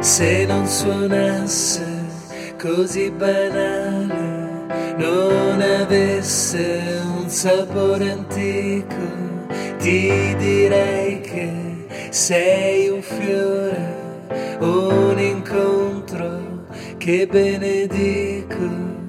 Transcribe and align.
Se 0.00 0.46
non 0.46 0.66
suonasse 0.66 1.84
così 2.56 3.10
banale, 3.10 4.46
non 4.96 5.60
avesse 5.60 7.00
un 7.16 7.28
sapore 7.28 8.12
antico, 8.12 8.94
ti 9.78 10.34
direi 10.36 11.20
che 11.20 11.86
sei 12.10 12.88
un 12.88 13.02
fiore, 13.02 14.56
un 14.60 15.18
incontro 15.18 16.66
che 16.98 17.26
benedico. 17.26 19.07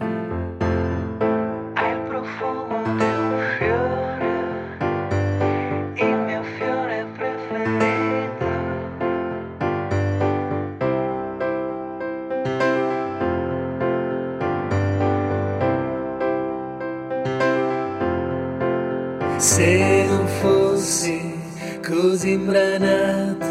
Se 19.39 20.05
non 20.05 20.27
fossi 20.41 21.33
così 21.81 22.31
imbranato, 22.31 23.45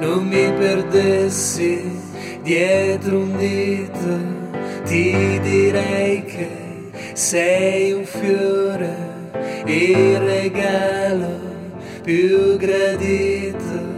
non 0.00 0.26
mi 0.26 0.50
perdessi 0.54 2.00
dietro 2.42 3.18
un 3.18 3.36
dito, 3.36 4.80
ti 4.84 5.38
direi 5.42 6.24
che 6.24 6.48
sei 7.12 7.92
un 7.92 8.06
fiore, 8.06 8.96
il 9.66 10.18
regalo 10.18 11.38
più 12.02 12.56
gradito. 12.56 13.91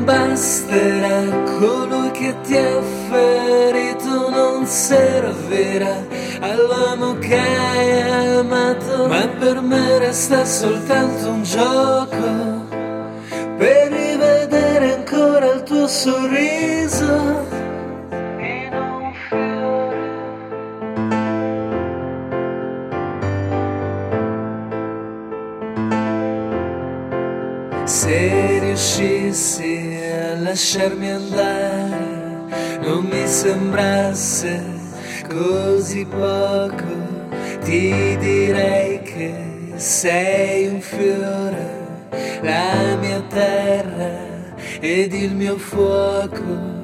Non 0.00 0.06
basterà 0.06 1.28
colui 1.58 2.10
che 2.12 2.34
ti 2.44 2.56
ha 2.56 2.80
ferito, 3.10 4.30
non 4.30 4.64
servirà 4.64 5.94
all'uomo 6.40 7.18
che 7.18 7.38
hai 7.38 8.38
amato, 8.38 9.08
ma 9.08 9.28
per 9.38 9.60
me 9.60 9.98
resta 9.98 10.46
soltanto 10.46 11.28
un 11.28 11.42
gioco 11.42 12.66
per 13.58 13.92
rivedere 13.92 14.94
ancora 14.94 15.52
il 15.52 15.62
tuo 15.64 15.86
sorriso. 15.86 17.48
In 18.38 18.72
un 18.72 19.12
Se 27.84 28.58
riuscissi 28.60 29.89
lasciarmi 30.50 31.08
andare, 31.08 32.78
non 32.80 33.04
mi 33.04 33.24
sembrasse 33.24 34.60
così 35.28 36.04
poco, 36.04 36.90
ti 37.62 38.16
direi 38.18 39.00
che 39.02 39.74
sei 39.76 40.66
un 40.66 40.80
fiore, 40.80 42.08
la 42.42 42.96
mia 42.98 43.22
terra 43.28 44.54
ed 44.80 45.12
il 45.12 45.36
mio 45.36 45.56
fuoco. 45.56 46.79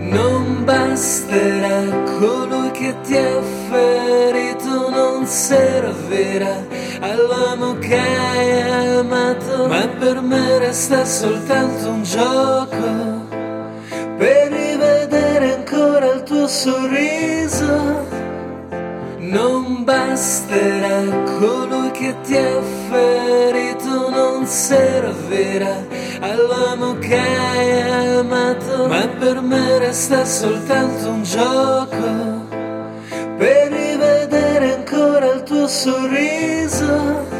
Non 0.00 0.64
basterà 0.64 1.84
colui 2.18 2.70
che 2.72 2.94
ti 3.02 3.16
ha 3.16 3.40
ferito, 3.68 4.88
non 4.90 5.26
servirà 5.26 6.64
all'uomo 7.00 7.78
che 7.78 7.98
hai 7.98 8.96
amato, 8.98 9.66
ma 9.68 9.86
per 9.98 10.20
me 10.22 10.58
resta 10.58 11.04
soltanto 11.04 11.90
un 11.90 12.02
gioco 12.02 13.28
per 14.16 14.52
rivedere 14.52 15.54
ancora 15.56 16.14
il 16.14 16.22
tuo 16.22 16.46
sorriso. 16.46 18.18
Non 19.18 19.84
basterà 19.84 21.04
colui 21.38 21.90
che 21.92 22.14
ti 22.22 22.36
ha 22.36 22.60
ferito, 22.88 23.79
non 24.10 24.46
servirà 24.46 25.84
all'uomo 26.20 26.98
che 26.98 27.18
hai 27.18 28.18
amato, 28.18 28.86
ma 28.86 29.06
per 29.18 29.40
me 29.40 29.78
resta 29.78 30.24
soltanto 30.24 31.08
un 31.08 31.22
gioco 31.22 32.48
per 33.36 33.72
rivedere 33.72 34.74
ancora 34.74 35.32
il 35.32 35.42
tuo 35.42 35.66
sorriso. 35.66 37.39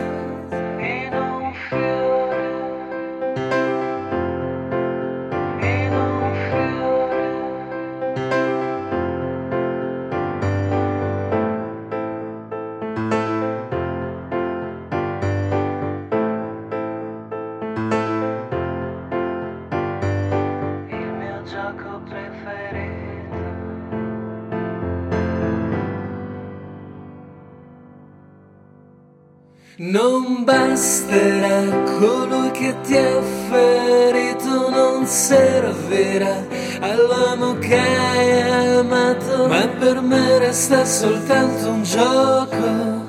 Non 29.83 30.45
basterà 30.45 31.65
colui 31.99 32.51
che 32.51 32.75
ti 32.83 32.99
ha 32.99 33.23
ferito, 33.49 34.69
non 34.69 35.07
servirà 35.07 36.45
all'uomo 36.81 37.59
che 37.61 37.79
hai 37.79 38.77
amato, 38.77 39.47
ma 39.49 39.67
per 39.79 40.03
me 40.03 40.39
resta 40.39 40.85
soltanto 40.85 41.71
un 41.71 41.83
gioco 41.83 43.09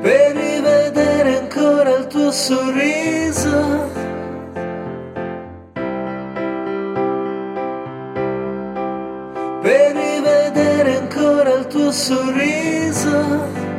per 0.00 0.34
rivedere 0.34 1.40
ancora 1.40 1.98
il 1.98 2.06
tuo 2.06 2.30
sorriso. 2.30 3.90
Per 9.60 9.96
rivedere 9.96 10.96
ancora 10.96 11.52
il 11.58 11.66
tuo 11.66 11.92
sorriso. 11.92 13.73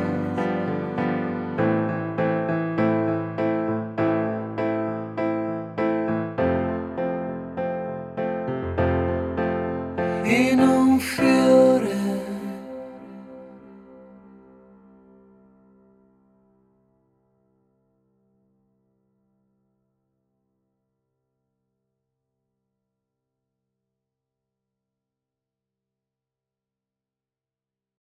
In 10.28 10.58
un 10.58 10.98
fiore 10.98 11.35